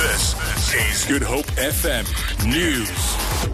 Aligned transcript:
This 0.00 0.34
is 0.74 1.04
Good 1.04 1.22
Hope 1.22 1.44
FM 1.58 2.06
News. 2.48 3.50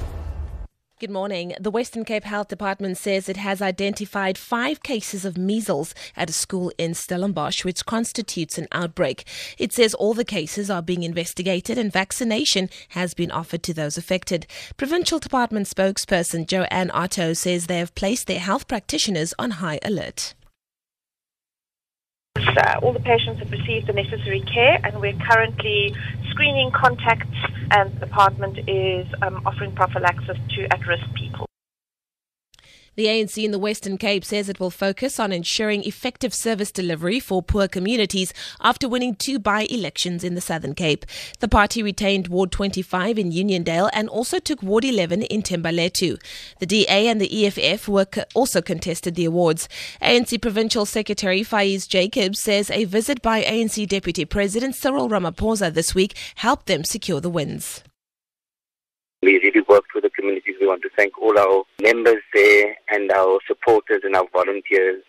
Good 1.00 1.10
morning. 1.10 1.54
The 1.58 1.72
Western 1.72 2.04
Cape 2.04 2.22
Health 2.22 2.46
Department 2.46 2.98
says 2.98 3.28
it 3.28 3.36
has 3.36 3.60
identified 3.60 4.38
five 4.38 4.80
cases 4.84 5.24
of 5.24 5.36
measles 5.36 5.92
at 6.16 6.30
a 6.30 6.32
school 6.32 6.70
in 6.78 6.94
Stellenbosch, 6.94 7.64
which 7.64 7.84
constitutes 7.84 8.58
an 8.58 8.68
outbreak. 8.70 9.24
It 9.58 9.72
says 9.72 9.92
all 9.92 10.14
the 10.14 10.24
cases 10.24 10.70
are 10.70 10.82
being 10.82 11.02
investigated 11.02 11.78
and 11.78 11.92
vaccination 11.92 12.70
has 12.90 13.12
been 13.12 13.32
offered 13.32 13.64
to 13.64 13.74
those 13.74 13.98
affected. 13.98 14.46
Provincial 14.76 15.18
Department 15.18 15.66
spokesperson 15.66 16.46
Joanne 16.46 16.92
Otto 16.94 17.32
says 17.32 17.66
they 17.66 17.78
have 17.78 17.96
placed 17.96 18.28
their 18.28 18.38
health 18.38 18.68
practitioners 18.68 19.34
on 19.36 19.50
high 19.50 19.80
alert. 19.82 20.34
Uh, 22.56 22.78
all 22.82 22.92
the 22.92 23.00
patients 23.00 23.38
have 23.38 23.50
received 23.50 23.86
the 23.86 23.92
necessary 23.92 24.40
care, 24.40 24.80
and 24.84 25.00
we're 25.00 25.16
currently 25.30 25.94
screening 26.36 26.70
contacts, 26.70 27.26
and 27.70 27.94
the 27.96 28.00
department 28.00 28.58
is 28.68 29.06
um, 29.22 29.40
offering 29.46 29.74
prophylaxis 29.74 30.36
to 30.54 30.64
at 30.70 30.86
risk 30.86 31.04
people. 31.14 31.45
The 32.96 33.04
ANC 33.04 33.44
in 33.44 33.50
the 33.50 33.58
Western 33.58 33.98
Cape 33.98 34.24
says 34.24 34.48
it 34.48 34.58
will 34.58 34.70
focus 34.70 35.20
on 35.20 35.30
ensuring 35.30 35.84
effective 35.84 36.32
service 36.32 36.72
delivery 36.72 37.20
for 37.20 37.42
poor 37.42 37.68
communities 37.68 38.32
after 38.62 38.88
winning 38.88 39.14
two 39.14 39.38
by 39.38 39.66
elections 39.68 40.24
in 40.24 40.34
the 40.34 40.40
Southern 40.40 40.74
Cape. 40.74 41.04
The 41.40 41.48
party 41.48 41.82
retained 41.82 42.28
Ward 42.28 42.50
25 42.52 43.18
in 43.18 43.32
Uniondale 43.32 43.90
and 43.92 44.08
also 44.08 44.38
took 44.38 44.62
Ward 44.62 44.86
11 44.86 45.24
in 45.24 45.42
Thembalethu. 45.42 46.18
The 46.58 46.64
DA 46.64 47.08
and 47.08 47.20
the 47.20 47.46
EFF 47.46 47.86
were 47.86 48.06
also 48.34 48.62
contested 48.62 49.14
the 49.14 49.26
awards. 49.26 49.68
ANC 50.00 50.40
Provincial 50.40 50.86
Secretary 50.86 51.42
Faiz 51.42 51.86
Jacobs 51.86 52.40
says 52.40 52.70
a 52.70 52.84
visit 52.84 53.20
by 53.20 53.42
ANC 53.42 53.86
Deputy 53.86 54.24
President 54.24 54.74
Cyril 54.74 55.10
Ramaphosa 55.10 55.70
this 55.72 55.94
week 55.94 56.16
helped 56.36 56.64
them 56.64 56.82
secure 56.82 57.20
the 57.20 57.28
wins. 57.28 57.82
We 59.22 59.38
really 59.38 59.60
worked 59.68 59.94
with 59.94 60.04
the 60.04 60.10
communities. 60.10 60.55
We 60.66 60.70
want 60.70 60.82
to 60.82 60.90
thank 60.96 61.16
all 61.22 61.38
our 61.38 61.62
members 61.80 62.20
there 62.34 62.74
and 62.90 63.08
our 63.12 63.38
supporters 63.46 64.00
and 64.02 64.16
our 64.16 64.26
volunteers. 64.32 65.00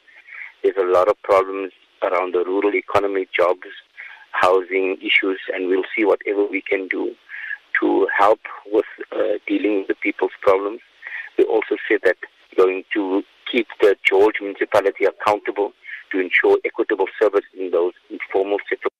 There's 0.62 0.76
a 0.78 0.86
lot 0.86 1.08
of 1.08 1.20
problems 1.24 1.72
around 2.04 2.36
the 2.36 2.46
rural 2.46 2.76
economy, 2.76 3.26
jobs, 3.36 3.66
housing 4.34 4.98
issues, 5.02 5.40
and 5.52 5.68
we'll 5.68 5.90
see 5.96 6.06
whatever 6.06 6.46
we 6.46 6.62
can 6.62 6.88
do 6.90 7.16
to 7.82 8.08
help 8.16 8.40
with 8.72 8.86
uh, 9.12 9.40
dealing 9.48 9.80
with 9.80 9.88
the 9.88 9.96
people's 9.96 10.38
problems. 10.44 10.82
We 11.40 11.46
also 11.46 11.76
said 11.90 12.02
that 12.04 12.18
going 12.56 12.84
to 12.94 13.24
keep 13.52 13.66
the 13.82 13.96
George 14.08 14.36
municipality 14.40 15.06
accountable 15.06 15.72
to 16.12 16.20
ensure 16.20 16.60
equitable 16.66 17.08
service 17.20 17.46
in 17.58 17.72
those 17.72 17.94
informal 18.12 18.60
settlements. 18.70 18.97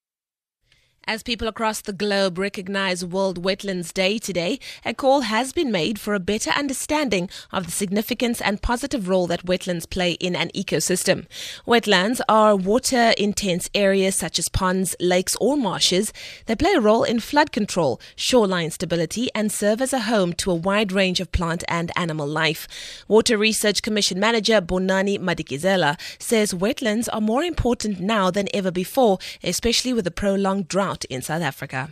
As 1.10 1.24
people 1.24 1.48
across 1.48 1.80
the 1.80 1.94
globe 1.94 2.38
recognize 2.38 3.06
World 3.06 3.42
Wetlands 3.42 3.94
Day 3.94 4.18
today, 4.18 4.60
a 4.84 4.94
call 4.94 5.22
has 5.22 5.54
been 5.54 5.72
made 5.72 6.02
for 6.02 6.14
a 6.14 6.20
better 6.20 6.50
understanding 6.50 7.30
of 7.50 7.66
the 7.66 7.72
significance 7.72 8.42
and 8.42 8.62
positive 8.62 9.08
role 9.08 9.26
that 9.28 9.46
wetlands 9.46 9.90
play 9.90 10.12
in 10.20 10.36
an 10.36 10.50
ecosystem. 10.50 11.26
Wetlands 11.66 12.20
are 12.28 12.58
water 12.58 13.14
intense 13.18 13.70
areas 13.74 14.18
such 14.18 14.38
as 14.38 14.50
ponds, 14.50 14.98
lakes, 15.00 15.38
or 15.40 15.56
marshes. 15.56 16.12
They 16.46 16.58
play 16.58 16.74
a 16.74 16.82
role 16.82 17.06
in 17.06 17.22
flood 17.22 17.54
control, 17.54 18.02
shoreline 18.18 18.72
stability, 18.72 19.30
and 19.34 19.50
serve 19.50 19.82
as 19.82 19.94
a 19.94 20.00
home 20.00 20.34
to 20.34 20.52
a 20.52 20.56
wide 20.56 20.92
range 20.92 21.22
of 21.22 21.32
plant 21.32 21.64
and 21.70 21.90
animal 21.96 22.28
life. 22.28 22.68
Water 23.08 23.38
Research 23.38 23.82
Commission 23.82 24.20
Manager 24.20 24.60
Bonani 24.60 25.18
Madikizela 25.18 25.98
says 26.20 26.54
wetlands 26.54 27.08
are 27.14 27.22
more 27.22 27.46
important 27.46 28.02
now 28.02 28.30
than 28.30 28.50
ever 28.54 28.72
before, 28.72 29.20
especially 29.42 29.94
with 29.94 30.04
the 30.04 30.12
prolonged 30.12 30.68
drought 30.68 30.97
in 31.06 31.22
South 31.22 31.42
Africa. 31.42 31.90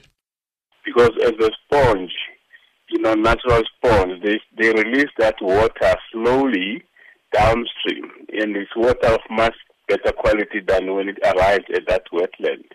because 0.86 1.11
as 1.23 1.34
a 1.42 1.50
sponge, 1.66 2.14
you 2.89 3.00
know, 3.02 3.14
natural 3.16 3.62
sponge, 3.78 4.22
they 4.23 4.39
they 4.58 4.72
release 4.72 5.09
that 5.17 5.36
water 5.42 5.95
slowly 6.12 6.84
downstream, 7.34 8.12
and 8.31 8.56
it's 8.56 8.75
water 8.75 9.07
of 9.07 9.19
much 9.29 9.56
better 9.88 10.12
quality 10.13 10.62
than 10.66 10.94
when 10.94 11.09
it 11.09 11.18
arrives 11.25 11.66
at 11.74 11.88
that 11.88 12.03
wetland, 12.13 12.66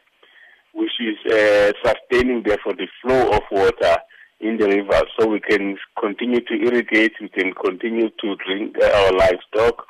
which 0.75 0.91
is 1.01 1.17
uh, 1.33 1.73
sustaining 1.85 2.43
therefore 2.45 2.75
the 2.75 2.89
flow 3.01 3.31
of 3.31 3.43
water 3.51 3.97
in 4.41 4.57
the 4.57 4.67
river, 4.67 5.03
so 5.19 5.27
we 5.29 5.41
can 5.41 5.77
continue 6.01 6.41
to 6.41 6.55
irrigate, 6.55 7.13
we 7.21 7.29
can 7.29 7.53
continue 7.53 8.09
to 8.21 8.37
drink 8.47 8.75
uh, 8.83 8.87
our 8.87 9.13
livestock, 9.13 9.87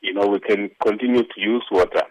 you 0.00 0.14
know, 0.14 0.26
we 0.26 0.38
can 0.40 0.70
continue 0.82 1.22
to 1.22 1.40
use 1.40 1.64
water. 1.70 2.02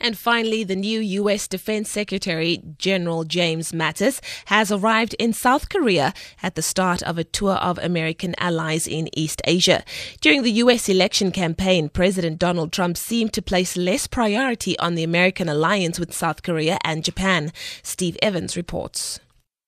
And 0.00 0.16
finally, 0.16 0.64
the 0.64 0.76
new 0.76 0.98
U.S. 0.98 1.46
Defense 1.46 1.90
Secretary 1.90 2.62
General 2.78 3.24
James 3.24 3.72
Mattis 3.72 4.20
has 4.46 4.72
arrived 4.72 5.14
in 5.18 5.34
South 5.34 5.68
Korea 5.68 6.14
at 6.42 6.54
the 6.54 6.62
start 6.62 7.02
of 7.02 7.18
a 7.18 7.24
tour 7.24 7.56
of 7.56 7.78
American 7.78 8.34
allies 8.38 8.88
in 8.88 9.10
East 9.16 9.42
Asia. 9.44 9.84
During 10.22 10.42
the 10.42 10.52
U.S. 10.52 10.88
election 10.88 11.30
campaign, 11.30 11.90
President 11.90 12.38
Donald 12.38 12.72
Trump 12.72 12.96
seemed 12.96 13.34
to 13.34 13.42
place 13.42 13.76
less 13.76 14.06
priority 14.06 14.78
on 14.78 14.94
the 14.94 15.04
American 15.04 15.50
alliance 15.50 16.00
with 16.00 16.14
South 16.14 16.42
Korea 16.42 16.78
and 16.82 17.04
Japan. 17.04 17.52
Steve 17.82 18.16
Evans 18.22 18.56
reports. 18.56 19.20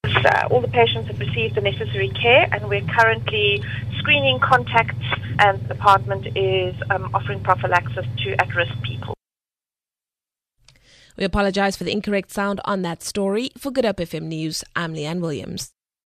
Uh, 0.04 0.48
all 0.50 0.60
the 0.60 0.68
patients 0.68 1.08
have 1.08 1.20
received 1.20 1.54
the 1.54 1.60
necessary 1.60 2.08
care, 2.08 2.48
and 2.52 2.68
we're 2.68 2.86
currently 2.98 3.62
screening 3.98 4.40
contacts, 4.40 4.96
and 5.38 5.62
the 5.62 5.74
department 5.74 6.26
is 6.36 6.74
um, 6.90 7.10
offering 7.14 7.40
prophylaxis 7.42 8.06
to 8.24 8.32
at 8.40 8.54
risk 8.54 8.72
people. 8.82 9.14
We 11.16 11.24
apologize 11.24 11.76
for 11.76 11.84
the 11.84 11.92
incorrect 11.92 12.30
sound 12.30 12.60
on 12.64 12.82
that 12.82 13.02
story. 13.02 13.50
For 13.58 13.70
Good 13.70 13.84
Hope 13.84 13.98
FM 13.98 14.24
News, 14.24 14.64
I'm 14.74 14.94
Leanne 14.94 15.20
Williams. 15.20 15.72